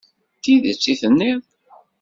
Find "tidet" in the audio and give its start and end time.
0.43-0.83